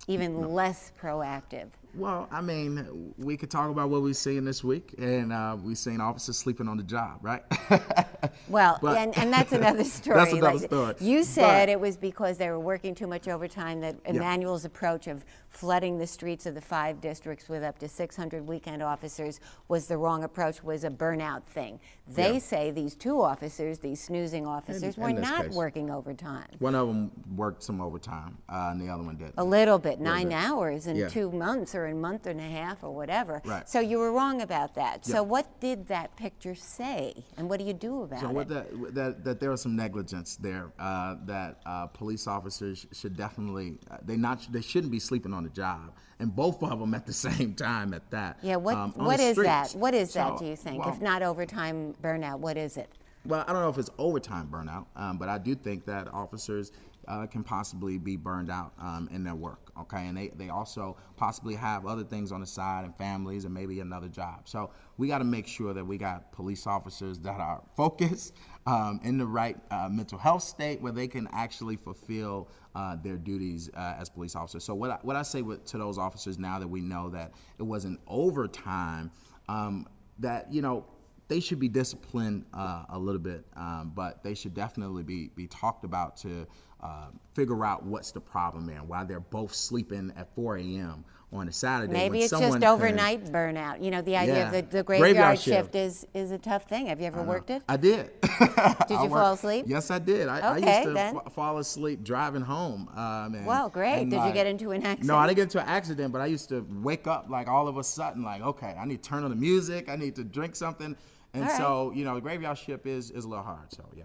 even 0.08 0.54
less 0.54 0.92
proactive? 0.98 1.68
Well, 1.96 2.28
I 2.32 2.40
mean, 2.40 3.14
we 3.18 3.36
could 3.36 3.50
talk 3.50 3.70
about 3.70 3.88
what 3.88 4.02
we've 4.02 4.16
seen 4.16 4.44
this 4.44 4.64
week, 4.64 4.94
and 4.98 5.32
uh, 5.32 5.56
we've 5.62 5.78
seen 5.78 6.00
officers 6.00 6.36
sleeping 6.36 6.66
on 6.68 6.76
the 6.76 6.82
job, 6.82 7.18
right? 7.22 7.42
Well, 8.48 8.78
But- 8.82 8.96
and, 8.98 9.16
and 9.18 9.32
that's 9.32 9.52
another 9.52 9.84
story. 9.84 10.16
That's 10.16 10.32
another 10.32 10.54
Like, 10.58 10.64
story. 10.66 10.94
You 10.98 11.24
said 11.24 11.66
But- 11.66 11.68
it 11.68 11.78
was 11.80 11.96
because 11.96 12.36
they 12.38 12.48
were 12.50 12.58
working 12.58 12.94
too 12.94 13.06
much 13.06 13.28
overtime 13.28 13.80
that 13.80 13.96
Emanuel's 14.06 14.64
approach 14.64 15.06
of 15.06 15.24
flooding 15.50 15.98
the 15.98 16.06
streets 16.06 16.46
of 16.46 16.54
the 16.54 16.60
five 16.60 17.00
districts 17.00 17.48
with 17.48 17.62
up 17.62 17.78
to 17.78 17.88
600 17.88 18.46
weekend 18.46 18.82
officers 18.82 19.40
was 19.68 19.86
the 19.86 19.96
wrong 19.98 20.24
approach, 20.24 20.64
was 20.64 20.84
a 20.84 20.90
burnout 20.90 21.44
thing. 21.44 21.78
They 22.08 22.34
Yeah. 22.34 22.38
say 22.38 22.70
these 22.70 22.94
two 22.96 23.20
officers, 23.22 23.78
these 23.78 24.00
snoozing 24.02 24.46
officers, 24.46 24.96
in 24.96 25.02
were 25.02 25.12
this 25.12 25.22
not 25.28 25.44
case. 25.46 25.54
working 25.54 25.90
overtime. 25.90 26.46
One 26.58 26.74
of 26.74 26.88
them 26.88 27.10
worked 27.36 27.62
some 27.62 27.80
overtime, 27.80 28.38
uh, 28.48 28.70
and 28.72 28.80
the 28.80 28.88
other 28.92 29.04
one 29.04 29.16
didn't. 29.16 29.34
A 29.38 29.44
little 29.44 29.78
bit, 29.78 30.00
Little 30.00 30.04
nine 30.14 30.28
bit. 30.28 30.34
hours 30.34 30.86
in 30.86 30.96
Yeah. 30.96 31.08
two 31.08 31.30
months 31.30 31.74
or 31.74 31.83
a 31.86 31.94
month 31.94 32.26
and 32.26 32.40
a 32.40 32.44
half 32.44 32.82
or 32.82 32.90
whatever. 32.94 33.42
Right. 33.44 33.68
So 33.68 33.80
you 33.80 33.98
were 33.98 34.12
wrong 34.12 34.42
about 34.42 34.74
that. 34.74 35.02
Yeah. 35.06 35.16
So 35.16 35.22
what 35.22 35.60
did 35.60 35.86
that 35.88 36.16
picture 36.16 36.54
say, 36.54 37.24
and 37.36 37.48
what 37.48 37.58
do 37.58 37.66
you 37.66 37.72
do 37.72 38.02
about 38.02 38.20
So 38.20 38.38
it? 38.38 38.48
that, 38.48 38.94
that 38.94 39.24
that 39.24 39.40
there 39.40 39.50
was 39.50 39.62
some 39.62 39.76
negligence 39.76 40.36
there 40.36 40.72
uh, 40.78 41.16
that 41.26 41.60
uh, 41.66 41.86
police 41.86 42.26
officers 42.26 42.86
should 42.92 43.16
definitely 43.16 43.74
uh, 43.90 43.98
they 44.04 44.16
not 44.16 44.46
they 44.52 44.62
shouldn't 44.62 44.92
be 44.92 44.98
sleeping 45.00 45.32
on 45.32 45.44
the 45.44 45.50
job 45.50 45.92
and 46.18 46.34
both 46.34 46.62
of 46.62 46.78
them 46.78 46.94
at 46.94 47.06
the 47.06 47.12
same 47.28 47.54
time 47.54 47.94
at 47.94 48.10
that. 48.10 48.38
Yeah, 48.42 48.56
what 48.56 48.76
um, 48.76 48.92
what 48.96 49.20
is 49.20 49.36
that? 49.36 49.68
streets. 49.68 49.80
What 49.80 49.94
is 49.94 50.12
that? 50.14 50.38
Do 50.38 50.46
you 50.46 50.56
think? 50.56 50.84
well, 50.84 50.94
if 50.94 51.00
not 51.00 51.22
overtime 51.22 51.94
burnout, 52.02 52.38
what 52.38 52.56
is 52.56 52.76
it? 52.76 52.88
Well, 53.26 53.42
I 53.46 53.52
don't 53.52 53.62
know 53.62 53.70
if 53.70 53.78
it's 53.78 53.90
overtime 53.96 54.48
burnout, 54.48 54.84
um, 54.96 55.16
but 55.16 55.28
I 55.30 55.38
do 55.38 55.54
think 55.54 55.86
that 55.86 56.12
officers 56.12 56.72
uh, 57.08 57.26
can 57.26 57.44
possibly 57.44 57.98
be 57.98 58.16
burned 58.16 58.50
out 58.50 58.72
um, 58.78 59.08
in 59.12 59.24
their 59.24 59.34
work. 59.34 59.70
Okay, 59.80 60.06
and 60.06 60.16
they, 60.16 60.28
they 60.36 60.50
also 60.50 60.96
possibly 61.16 61.54
have 61.54 61.84
other 61.84 62.04
things 62.04 62.30
on 62.30 62.40
the 62.40 62.46
side 62.46 62.84
and 62.84 62.96
families 62.96 63.44
and 63.44 63.52
maybe 63.52 63.80
another 63.80 64.08
job. 64.08 64.42
So 64.48 64.70
we 64.98 65.08
got 65.08 65.18
to 65.18 65.24
make 65.24 65.46
sure 65.48 65.74
that 65.74 65.84
we 65.84 65.98
got 65.98 66.30
police 66.32 66.66
officers 66.66 67.18
that 67.20 67.40
are 67.40 67.60
focused 67.76 68.34
um, 68.66 69.00
in 69.02 69.18
the 69.18 69.26
right 69.26 69.56
uh, 69.70 69.88
mental 69.90 70.18
health 70.18 70.42
state 70.42 70.80
where 70.80 70.92
they 70.92 71.08
can 71.08 71.28
actually 71.32 71.76
fulfill 71.76 72.48
uh, 72.74 72.96
their 73.02 73.16
duties 73.16 73.68
uh, 73.76 73.96
as 73.98 74.08
police 74.08 74.36
officers. 74.36 74.64
So 74.64 74.74
what 74.74 74.90
I, 74.90 74.98
what 75.02 75.16
I 75.16 75.22
say 75.22 75.42
with, 75.42 75.64
to 75.66 75.78
those 75.78 75.98
officers 75.98 76.38
now 76.38 76.58
that 76.60 76.68
we 76.68 76.80
know 76.80 77.10
that 77.10 77.32
it 77.58 77.62
wasn't 77.64 77.98
overtime, 78.06 79.10
um, 79.48 79.86
that 80.20 80.52
you 80.52 80.62
know 80.62 80.86
they 81.28 81.40
should 81.40 81.58
be 81.58 81.68
disciplined 81.68 82.44
uh, 82.52 82.84
a 82.90 82.98
little 82.98 83.20
bit, 83.20 83.44
um, 83.56 83.92
but 83.94 84.22
they 84.22 84.34
should 84.34 84.54
definitely 84.54 85.02
be, 85.02 85.28
be 85.34 85.46
talked 85.46 85.84
about 85.84 86.16
to 86.18 86.46
uh, 86.84 87.06
figure 87.32 87.64
out 87.64 87.82
what's 87.82 88.12
the 88.12 88.20
problem 88.20 88.68
and 88.68 88.86
why 88.88 89.02
they're 89.04 89.18
both 89.18 89.54
sleeping 89.54 90.12
at 90.16 90.32
4 90.34 90.58
a.m. 90.58 91.02
on 91.32 91.48
a 91.48 91.52
Saturday. 91.52 91.92
Maybe 91.92 92.20
it's 92.20 92.30
just 92.30 92.42
can- 92.42 92.62
overnight 92.62 93.24
burnout. 93.32 93.82
You 93.82 93.90
know, 93.90 94.02
the 94.02 94.16
idea 94.16 94.34
Yeah. 94.36 94.46
of 94.48 94.52
the, 94.52 94.76
the 94.76 94.82
Graveyard 94.82 95.14
graveyard, 95.14 95.38
shift. 95.40 95.56
shift 95.56 95.74
is, 95.74 96.06
is 96.12 96.30
a 96.30 96.38
tough 96.38 96.68
thing. 96.68 96.86
Have 96.88 97.00
you 97.00 97.06
ever 97.06 97.22
worked 97.22 97.48
it? 97.48 97.62
I 97.68 97.78
did. 97.78 98.10
did 98.20 99.00
you 99.00 99.08
fall 99.08 99.32
asleep? 99.32 99.64
Yes, 99.66 99.90
I 99.90 99.98
did. 99.98 100.28
I, 100.28 100.40
I 100.40 100.56
used 100.58 100.82
to 100.84 100.92
then. 100.92 101.14
fa- 101.14 101.30
fall 101.30 101.56
asleep 101.58 102.04
driving 102.04 102.42
home. 102.42 102.88
Um, 102.94 103.34
and, 103.34 103.46
Wow, 103.46 103.70
great. 103.70 104.02
and 104.02 104.10
Did 104.10 104.22
you 104.22 104.32
get 104.32 104.46
into 104.46 104.72
an 104.72 104.82
accident? 104.84 105.06
No, 105.08 105.16
I 105.16 105.26
didn't 105.26 105.36
get 105.36 105.42
into 105.44 105.60
an 105.62 105.68
accident, 105.68 106.12
but 106.12 106.20
I 106.20 106.26
used 106.26 106.50
to 106.50 106.66
wake 106.82 107.06
up 107.06 107.30
like 107.30 107.48
all 107.48 107.66
of 107.66 107.78
a 107.78 107.84
sudden, 107.84 108.22
like, 108.22 108.42
okay, 108.42 108.76
I 108.78 108.84
need 108.84 109.02
to 109.02 109.08
turn 109.08 109.24
on 109.24 109.30
the 109.30 109.36
music. 109.36 109.88
I 109.88 109.96
need 109.96 110.14
to 110.16 110.24
drink 110.24 110.54
something. 110.54 110.94
And 111.32 111.42
right. 111.44 111.56
so, 111.56 111.92
you 111.92 112.04
know, 112.04 112.14
the 112.14 112.20
graveyard 112.20 112.58
shift 112.58 112.86
is, 112.86 113.10
is 113.10 113.24
a 113.24 113.28
little 113.28 113.42
hard. 113.42 113.72
So, 113.72 113.84
yeah. 113.96 114.04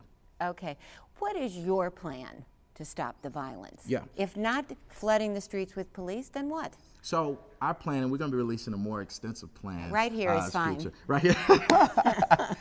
Okay. 0.49 0.77
What 1.19 1.35
is 1.35 1.57
your 1.57 1.91
plan 1.91 2.45
to 2.79 2.85
stop 2.85 3.21
the 3.21 3.29
violence? 3.29 3.83
Yeah. 3.85 3.99
If 4.15 4.35
not 4.37 4.65
flooding 4.87 5.33
the 5.33 5.41
streets 5.41 5.75
with 5.75 5.91
police, 5.93 6.29
then 6.29 6.47
what? 6.49 6.73
So 7.01 7.37
our 7.61 7.73
plan, 7.73 8.03
and 8.03 8.11
we're 8.11 8.17
going 8.17 8.31
to 8.31 8.35
be 8.35 8.41
releasing 8.41 8.73
a 8.73 8.77
more 8.77 9.01
extensive 9.01 9.53
plan. 9.53 9.91
Right 9.91 10.11
here 10.13 10.33
is 10.33 10.45
as 10.45 10.53
fine. 10.53 10.75
future- 10.79 10.93
Right 11.05 11.21
here. 11.21 11.33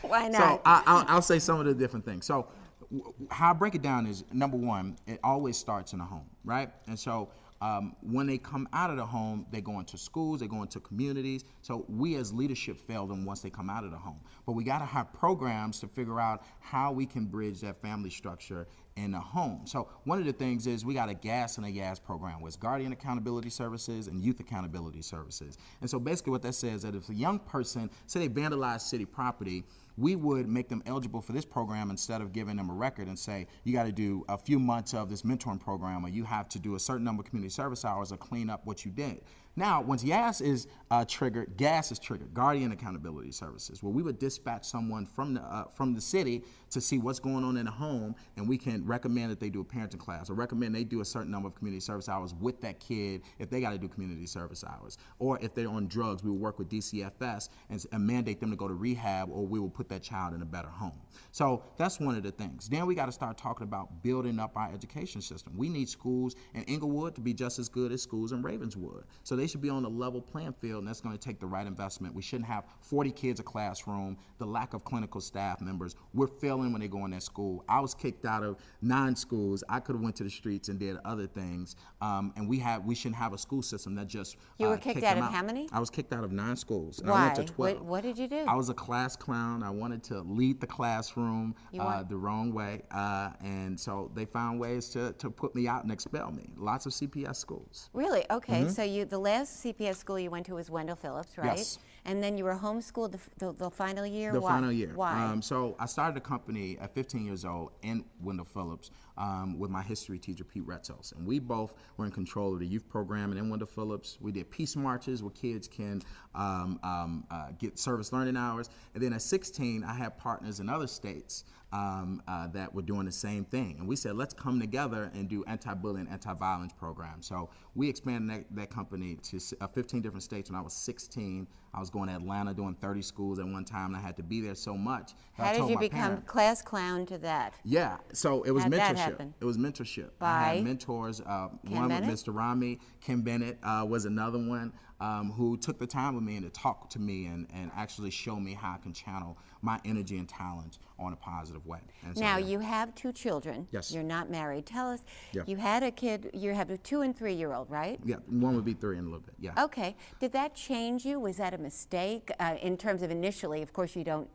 Why 0.02 0.30
So 0.32 0.38
not? 0.38 0.62
I, 0.64 0.82
I'll, 0.86 1.04
I'll 1.08 1.22
say 1.22 1.38
some 1.38 1.60
of 1.60 1.66
the 1.66 1.74
different 1.74 2.04
things. 2.04 2.26
So 2.26 2.48
w- 2.92 3.14
how 3.30 3.50
I 3.50 3.52
break 3.52 3.74
it 3.76 3.82
down 3.82 4.06
is 4.08 4.24
number 4.32 4.56
one, 4.56 4.96
it 5.06 5.20
always 5.22 5.56
starts 5.56 5.92
in 5.92 6.00
the 6.00 6.04
home, 6.04 6.26
right? 6.44 6.70
And 6.88 6.98
so 6.98 7.30
um, 7.60 7.94
when 8.02 8.26
they 8.26 8.38
come 8.38 8.68
out 8.72 8.90
of 8.90 8.96
the 8.96 9.06
home, 9.06 9.46
they 9.50 9.60
go 9.60 9.78
into 9.80 9.98
schools, 9.98 10.40
they 10.40 10.46
go 10.48 10.62
into 10.62 10.78
communities. 10.80 11.44
So 11.62 11.84
we 11.88 12.14
as 12.16 12.32
leadership 12.32 12.78
fail 12.78 13.06
them 13.06 13.24
once 13.24 13.40
they 13.40 13.50
come 13.50 13.68
out 13.70 13.84
of 13.84 13.90
the 13.92 13.96
home. 13.98 14.20
But 14.46 14.52
we 14.52 14.62
got 14.64 14.78
to 14.80 14.84
have 14.84 15.12
programs 15.12 15.78
to 15.80 15.88
figure 15.88 16.20
out 16.20 16.42
how 16.60 16.90
we 16.92 17.06
can 17.06 17.26
bridge 17.26 17.60
that 17.62 17.80
family 17.82 18.10
structure 18.10 18.66
in 19.04 19.12
the 19.12 19.20
home. 19.20 19.60
So 19.64 19.88
one 20.04 20.18
of 20.18 20.24
the 20.24 20.32
things 20.32 20.66
is 20.66 20.84
we 20.84 20.94
got 20.94 21.08
a 21.08 21.14
gas 21.14 21.56
and 21.56 21.66
a 21.66 21.70
gas 21.70 21.98
program 21.98 22.40
with 22.40 22.58
Guardian 22.58 22.92
Accountability 22.92 23.50
Services 23.50 24.08
and 24.08 24.20
Youth 24.20 24.40
Accountability 24.40 25.02
Services. 25.02 25.56
And 25.80 25.88
so 25.88 26.00
basically 26.00 26.32
what 26.32 26.42
that 26.42 26.54
says 26.54 26.76
is 26.76 26.82
that 26.82 26.94
if 26.94 27.08
a 27.08 27.14
young 27.14 27.38
person, 27.38 27.90
say 28.06 28.26
they 28.26 28.28
vandalize 28.28 28.80
city 28.82 29.04
property, 29.04 29.64
we 29.96 30.14
would 30.14 30.48
make 30.48 30.68
them 30.68 30.82
eligible 30.86 31.20
for 31.20 31.32
this 31.32 31.44
program 31.44 31.90
instead 31.90 32.20
of 32.20 32.32
giving 32.32 32.56
them 32.56 32.70
a 32.70 32.72
record 32.72 33.08
and 33.08 33.18
say 33.18 33.46
you 33.64 33.72
got 33.72 33.84
to 33.84 33.92
do 33.92 34.24
a 34.28 34.38
few 34.38 34.58
months 34.58 34.94
of 34.94 35.08
this 35.08 35.22
mentoring 35.22 35.60
program 35.60 36.04
or 36.04 36.08
you 36.08 36.24
have 36.24 36.48
to 36.48 36.58
do 36.58 36.76
a 36.76 36.80
certain 36.80 37.04
number 37.04 37.20
of 37.20 37.26
community 37.26 37.52
service 37.52 37.84
hours 37.84 38.12
or 38.12 38.16
clean 38.16 38.48
up 38.48 38.64
what 38.64 38.84
you 38.84 38.90
did. 38.90 39.20
Now, 39.58 39.82
once 39.82 40.04
YAS 40.04 40.40
is 40.40 40.68
uh, 40.92 41.04
triggered, 41.04 41.56
GAS 41.56 41.90
is 41.90 41.98
triggered, 41.98 42.32
Guardian 42.32 42.70
Accountability 42.70 43.32
Services, 43.32 43.82
where 43.82 43.92
we 43.92 44.04
would 44.04 44.20
dispatch 44.20 44.64
someone 44.64 45.04
from 45.04 45.34
the 45.34 45.40
uh, 45.40 45.64
from 45.64 45.94
the 45.94 46.00
city 46.00 46.44
to 46.70 46.80
see 46.80 46.98
what's 46.98 47.18
going 47.18 47.42
on 47.42 47.56
in 47.56 47.64
the 47.64 47.70
home, 47.70 48.14
and 48.36 48.48
we 48.48 48.56
can 48.56 48.86
recommend 48.86 49.32
that 49.32 49.40
they 49.40 49.50
do 49.50 49.60
a 49.60 49.64
parenting 49.64 49.98
class 49.98 50.30
or 50.30 50.34
recommend 50.34 50.76
they 50.76 50.84
do 50.84 51.00
a 51.00 51.04
certain 51.04 51.32
number 51.32 51.48
of 51.48 51.56
community 51.56 51.80
service 51.80 52.08
hours 52.08 52.34
with 52.40 52.60
that 52.60 52.78
kid 52.78 53.22
if 53.40 53.50
they 53.50 53.60
got 53.60 53.70
to 53.70 53.78
do 53.78 53.88
community 53.88 54.26
service 54.26 54.62
hours, 54.62 54.96
or 55.18 55.40
if 55.42 55.56
they're 55.56 55.68
on 55.68 55.88
drugs, 55.88 56.22
we 56.22 56.30
will 56.30 56.38
work 56.38 56.60
with 56.60 56.68
DCFS 56.68 57.48
and, 57.68 57.84
and 57.90 58.06
mandate 58.06 58.38
them 58.38 58.50
to 58.50 58.56
go 58.56 58.68
to 58.68 58.74
rehab, 58.74 59.28
or 59.28 59.44
we 59.44 59.58
will 59.58 59.68
put 59.68 59.88
that 59.88 60.04
child 60.04 60.34
in 60.34 60.42
a 60.42 60.46
better 60.46 60.68
home. 60.68 61.00
So 61.32 61.64
that's 61.76 61.98
one 61.98 62.14
of 62.14 62.22
the 62.22 62.30
things. 62.30 62.68
Then 62.68 62.86
we 62.86 62.94
got 62.94 63.06
to 63.06 63.12
start 63.12 63.36
talking 63.36 63.64
about 63.64 64.04
building 64.04 64.38
up 64.38 64.56
our 64.56 64.72
education 64.72 65.20
system. 65.20 65.52
We 65.56 65.68
need 65.68 65.88
schools 65.88 66.36
in 66.54 66.62
Englewood 66.64 67.16
to 67.16 67.20
be 67.20 67.34
just 67.34 67.58
as 67.58 67.68
good 67.68 67.90
as 67.90 68.00
schools 68.00 68.30
in 68.30 68.40
Ravenswood. 68.40 69.02
So 69.24 69.34
they 69.34 69.47
should 69.48 69.60
be 69.60 69.70
on 69.70 69.84
a 69.84 69.88
level 69.88 70.20
playing 70.20 70.54
field, 70.60 70.80
and 70.80 70.88
that's 70.88 71.00
going 71.00 71.16
to 71.16 71.22
take 71.22 71.40
the 71.40 71.46
right 71.46 71.66
investment. 71.66 72.14
We 72.14 72.22
shouldn't 72.22 72.48
have 72.48 72.64
40 72.80 73.10
kids 73.10 73.40
a 73.40 73.42
classroom, 73.42 74.16
the 74.38 74.46
lack 74.46 74.74
of 74.74 74.84
clinical 74.84 75.20
staff 75.20 75.60
members. 75.60 75.96
We're 76.14 76.26
failing 76.26 76.72
when 76.72 76.80
they 76.80 76.88
go 76.88 77.04
in 77.04 77.10
that 77.12 77.22
school. 77.22 77.64
I 77.68 77.80
was 77.80 77.94
kicked 77.94 78.24
out 78.24 78.42
of 78.42 78.56
nine 78.82 79.16
schools. 79.16 79.64
I 79.68 79.80
could 79.80 79.94
have 79.94 80.02
went 80.02 80.16
to 80.16 80.24
the 80.24 80.30
streets 80.30 80.68
and 80.68 80.78
did 80.78 80.96
other 81.04 81.26
things. 81.26 81.76
Um, 82.00 82.32
and 82.36 82.48
we 82.48 82.58
have 82.60 82.84
we 82.84 82.94
shouldn't 82.94 83.16
have 83.16 83.32
a 83.32 83.38
school 83.38 83.62
system 83.62 83.94
that 83.96 84.06
just 84.06 84.36
You 84.58 84.66
uh, 84.66 84.70
were 84.70 84.76
kicked 84.76 84.96
kick 85.00 85.04
out 85.04 85.18
of 85.18 85.32
how 85.32 85.42
many? 85.42 85.68
I 85.72 85.80
was 85.80 85.90
kicked 85.90 86.12
out 86.12 86.24
of 86.24 86.32
nine 86.32 86.56
schools. 86.56 86.98
and 87.00 87.08
I 87.08 87.12
Why? 87.12 87.24
went 87.24 87.36
to 87.36 87.44
12. 87.44 87.76
What, 87.76 87.84
what 87.84 88.02
did 88.02 88.18
you 88.18 88.28
do? 88.28 88.44
I 88.46 88.54
was 88.54 88.68
a 88.68 88.74
class 88.74 89.16
clown. 89.16 89.62
I 89.62 89.70
wanted 89.70 90.02
to 90.04 90.20
lead 90.20 90.60
the 90.60 90.66
classroom 90.66 91.54
uh, 91.78 92.02
the 92.02 92.16
wrong 92.16 92.52
way, 92.52 92.82
uh, 92.90 93.30
and 93.40 93.78
so 93.78 94.10
they 94.14 94.24
found 94.24 94.60
ways 94.60 94.88
to, 94.90 95.12
to 95.14 95.30
put 95.30 95.54
me 95.54 95.66
out 95.68 95.82
and 95.82 95.92
expel 95.92 96.30
me. 96.30 96.50
Lots 96.56 96.86
of 96.86 96.92
CPS 96.92 97.36
schools. 97.36 97.90
Really? 97.92 98.24
Okay. 98.30 98.68
So 98.68 98.82
you, 98.82 99.04
the 99.04 99.18
last 99.18 99.37
CPS 99.46 99.96
school 99.96 100.18
you 100.18 100.30
went 100.30 100.46
to 100.46 100.54
was 100.54 100.70
Wendell 100.70 100.96
Phillips, 100.96 101.36
right? 101.38 101.58
Yes. 101.58 101.78
And 102.04 102.22
then 102.22 102.38
you 102.38 102.44
were 102.44 102.54
homeschooled 102.54 103.12
the, 103.12 103.18
f- 103.18 103.30
the, 103.38 103.52
the 103.52 103.70
final 103.70 104.06
year. 104.06 104.32
The 104.32 104.40
Why? 104.40 104.50
final 104.50 104.72
year. 104.72 104.92
Why? 104.94 105.24
Um, 105.24 105.42
so 105.42 105.76
I 105.78 105.86
started 105.86 106.16
a 106.16 106.20
company 106.20 106.78
at 106.80 106.94
15 106.94 107.24
years 107.24 107.44
old 107.44 107.72
in 107.82 108.04
Wendell 108.22 108.46
Phillips 108.46 108.90
um, 109.18 109.58
with 109.58 109.70
my 109.70 109.82
history 109.82 110.18
teacher 110.18 110.44
Pete 110.44 110.66
Retzos, 110.66 111.14
and 111.14 111.26
we 111.26 111.38
both 111.38 111.74
were 111.96 112.06
in 112.06 112.10
control 112.10 112.54
of 112.54 112.60
the 112.60 112.66
youth 112.66 112.88
program. 112.88 113.30
And 113.30 113.38
in 113.38 113.50
Wendell 113.50 113.68
Phillips, 113.68 114.16
we 114.20 114.32
did 114.32 114.50
peace 114.50 114.76
marches 114.76 115.22
where 115.22 115.32
kids 115.32 115.68
can 115.68 116.00
um, 116.34 116.78
um, 116.82 117.26
uh, 117.30 117.48
get 117.58 117.78
service 117.78 118.12
learning 118.12 118.36
hours. 118.36 118.70
And 118.94 119.02
then 119.02 119.12
at 119.12 119.22
16, 119.22 119.84
I 119.84 119.92
had 119.92 120.16
partners 120.16 120.60
in 120.60 120.68
other 120.68 120.86
states 120.86 121.44
um, 121.72 122.22
uh, 122.26 122.46
that 122.48 122.74
were 122.74 122.82
doing 122.82 123.04
the 123.04 123.12
same 123.12 123.44
thing. 123.44 123.76
And 123.78 123.86
we 123.86 123.96
said, 123.96 124.16
let's 124.16 124.32
come 124.32 124.58
together 124.60 125.10
and 125.14 125.28
do 125.28 125.44
anti-bullying, 125.44 126.08
anti-violence 126.08 126.72
programs. 126.72 127.26
So 127.26 127.50
we 127.74 127.88
expanded 127.88 128.30
that, 128.30 128.56
that 128.56 128.70
company 128.70 129.16
to 129.24 129.40
uh, 129.60 129.66
15 129.66 130.00
different 130.00 130.22
states 130.22 130.50
when 130.50 130.58
I 130.58 130.62
was 130.62 130.72
16. 130.72 131.46
I 131.74 131.80
was 131.80 131.90
going 131.90 132.08
to 132.08 132.14
Atlanta 132.14 132.54
doing 132.54 132.74
30 132.74 133.02
schools 133.02 133.38
at 133.38 133.46
one 133.46 133.64
time, 133.64 133.88
and 133.88 133.96
I 133.96 134.00
had 134.00 134.16
to 134.16 134.22
be 134.22 134.40
there 134.40 134.54
so 134.54 134.74
much. 134.74 135.12
How 135.34 135.52
did 135.52 135.68
you 135.68 135.78
become 135.78 136.00
parent- 136.00 136.26
class 136.26 136.62
clown 136.62 137.04
to 137.06 137.18
that? 137.18 137.54
yeah, 137.64 137.98
so 138.12 138.42
it 138.44 138.50
was 138.50 138.62
How'd 138.62 138.72
mentorship. 138.72 139.07
Happen? 139.12 139.34
It 139.40 139.44
was 139.44 139.58
mentorship. 139.58 140.10
I 140.20 140.54
had 140.54 140.64
mentors. 140.64 141.20
Uh, 141.20 141.48
one 141.62 141.88
Bennett? 141.88 142.10
with 142.10 142.24
Mr. 142.24 142.34
Rami, 142.34 142.80
Ken 143.00 143.22
Bennett 143.22 143.58
uh, 143.62 143.84
was 143.88 144.04
another 144.04 144.38
one 144.38 144.72
um, 145.00 145.30
who 145.30 145.56
took 145.56 145.78
the 145.78 145.86
time 145.86 146.14
with 146.14 146.24
me 146.24 146.36
and 146.36 146.44
to 146.44 146.50
talk 146.50 146.90
to 146.90 146.98
me 146.98 147.26
and, 147.26 147.46
and 147.54 147.70
actually 147.76 148.10
show 148.10 148.36
me 148.36 148.54
how 148.54 148.74
I 148.74 148.78
can 148.78 148.92
channel 148.92 149.38
my 149.62 149.78
energy 149.84 150.18
and 150.18 150.28
talent 150.28 150.78
on 150.98 151.12
a 151.12 151.16
positive 151.16 151.66
way. 151.66 151.78
So, 152.14 152.20
Now 152.20 152.38
yeah. 152.38 152.46
you 152.46 152.58
have 152.60 152.94
two 152.94 153.12
children. 153.12 153.68
Yes. 153.70 153.92
You're 153.92 154.02
not 154.02 154.30
married. 154.30 154.66
Tell 154.66 154.90
us. 154.90 155.04
Yeah. 155.32 155.42
You 155.46 155.56
had 155.56 155.82
a 155.82 155.90
kid. 155.90 156.30
You 156.34 156.52
have 156.54 156.70
a 156.70 156.78
two 156.78 157.02
and 157.02 157.16
three 157.16 157.34
year 157.34 157.52
old, 157.52 157.70
right? 157.70 158.00
Yeah, 158.04 158.16
one 158.26 158.56
would 158.56 158.64
be 158.64 158.74
three 158.74 158.98
in 158.98 159.04
a 159.04 159.06
little 159.06 159.20
bit. 159.20 159.34
Yeah. 159.38 159.64
Okay. 159.64 159.96
Did 160.20 160.32
that 160.32 160.54
change 160.54 161.04
you? 161.04 161.20
Was 161.20 161.36
that 161.36 161.54
a 161.54 161.58
mistake 161.58 162.30
uh, 162.40 162.56
in 162.60 162.76
terms 162.76 163.02
of 163.02 163.10
initially? 163.10 163.62
Of 163.62 163.72
course, 163.72 163.94
you 163.94 164.04
don't 164.04 164.28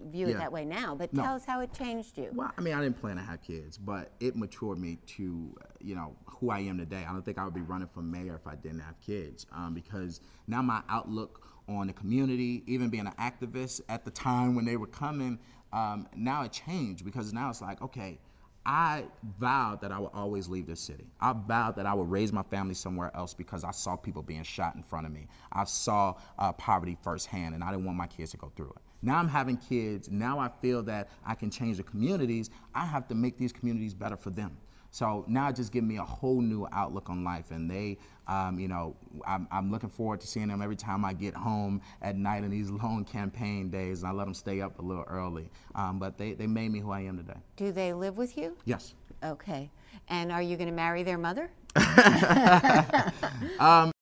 view 0.00 0.28
it 0.28 0.38
that 0.38 0.52
way 0.52 0.64
now. 0.64 0.94
But 0.94 1.12
No. 1.12 1.22
tell 1.22 1.34
us 1.34 1.44
how 1.44 1.60
it 1.60 1.72
changed 1.72 2.18
you. 2.18 2.30
Well, 2.32 2.50
I 2.56 2.60
mean, 2.60 2.74
I 2.74 2.82
didn't 2.82 3.00
plan 3.00 3.16
to 3.16 3.22
have 3.22 3.42
kids, 3.42 3.76
but 3.78 4.12
it 4.20 4.36
matured 4.36 4.78
me 4.78 4.98
to, 5.06 5.56
you 5.80 5.94
know, 5.94 6.16
who 6.26 6.50
I 6.50 6.60
am 6.60 6.78
today. 6.78 7.04
I 7.08 7.12
don't 7.12 7.24
think 7.24 7.38
I 7.38 7.44
would 7.44 7.54
be 7.54 7.62
running 7.62 7.88
for 7.88 8.02
mayor 8.02 8.34
if 8.34 8.46
I 8.46 8.56
didn't 8.56 8.80
have 8.80 9.00
kids, 9.00 9.46
um, 9.52 9.74
because 9.74 10.20
now 10.46 10.62
my 10.62 10.82
outlook 10.88 11.46
on 11.68 11.86
the 11.86 11.92
community, 11.92 12.62
even 12.66 12.90
being 12.90 13.06
an 13.06 13.14
activist 13.18 13.80
at 13.88 14.04
the 14.04 14.10
time 14.10 14.54
when 14.54 14.64
they 14.64 14.76
were 14.76 14.86
coming, 14.86 15.38
um, 15.72 16.06
now 16.14 16.42
it 16.42 16.52
changed 16.52 17.04
because 17.04 17.32
now 17.32 17.50
it's 17.50 17.60
like, 17.62 17.80
okay, 17.82 18.18
I 18.66 19.04
vowed 19.38 19.80
that 19.82 19.92
I 19.92 19.98
would 19.98 20.12
always 20.14 20.48
leave 20.48 20.66
this 20.66 20.80
city. 20.80 21.06
I 21.20 21.34
vowed 21.34 21.76
that 21.76 21.86
I 21.86 21.92
would 21.92 22.10
raise 22.10 22.32
my 22.32 22.42
family 22.42 22.74
somewhere 22.74 23.10
else 23.14 23.34
because 23.34 23.62
I 23.62 23.70
saw 23.72 23.96
people 23.96 24.22
being 24.22 24.42
shot 24.42 24.74
in 24.74 24.82
front 24.82 25.06
of 25.06 25.12
me. 25.12 25.26
I 25.52 25.64
saw 25.64 26.14
uh, 26.38 26.52
poverty 26.52 26.96
firsthand, 27.02 27.54
and 27.54 27.62
I 27.62 27.70
didn't 27.70 27.84
want 27.84 27.98
my 27.98 28.06
kids 28.06 28.30
to 28.30 28.36
go 28.38 28.50
through 28.56 28.70
it. 28.70 28.82
Now 29.02 29.18
I'm 29.18 29.28
having 29.28 29.58
kids. 29.58 30.10
Now 30.10 30.38
I 30.38 30.48
feel 30.62 30.82
that 30.84 31.10
I 31.26 31.34
can 31.34 31.50
change 31.50 31.76
the 31.76 31.82
communities. 31.82 32.48
I 32.74 32.86
have 32.86 33.06
to 33.08 33.14
make 33.14 33.36
these 33.36 33.52
communities 33.52 33.92
better 33.92 34.16
for 34.16 34.30
them. 34.30 34.56
So 34.94 35.24
now 35.26 35.48
it 35.48 35.56
just 35.56 35.72
gives 35.72 35.84
me 35.84 35.96
a 35.96 36.04
whole 36.04 36.40
new 36.40 36.68
outlook 36.70 37.10
on 37.10 37.24
life, 37.24 37.50
and 37.50 37.68
they, 37.68 37.98
um, 38.28 38.60
you 38.60 38.68
know, 38.68 38.94
I'm, 39.26 39.48
I'm 39.50 39.68
looking 39.68 39.88
forward 39.88 40.20
to 40.20 40.26
seeing 40.28 40.46
them 40.46 40.62
every 40.62 40.76
time 40.76 41.04
I 41.04 41.12
get 41.14 41.34
home 41.34 41.82
at 42.00 42.14
night 42.14 42.44
in 42.44 42.50
these 42.52 42.70
long 42.82 43.04
campaign 43.04 43.70
days, 43.70 44.04
and 44.04 44.08
I 44.08 44.12
let 44.12 44.26
them 44.26 44.34
stay 44.34 44.60
up 44.60 44.78
a 44.78 44.82
little 44.82 45.02
early. 45.08 45.50
Um, 45.74 45.98
but 45.98 46.16
they, 46.16 46.34
they 46.34 46.46
made 46.46 46.70
me 46.70 46.78
who 46.78 46.92
I 46.92 47.00
am 47.00 47.16
today. 47.16 47.40
Do 47.56 47.72
they 47.72 47.92
live 47.92 48.18
with 48.18 48.38
you? 48.38 48.56
Yes. 48.66 48.94
Okay. 49.24 49.68
And 50.06 50.30
are 50.30 50.42
you 50.42 50.56
going 50.56 50.68
to 50.68 50.74
marry 50.74 51.02
their 51.02 51.18
mother? 51.18 51.50
Um, 53.58 53.93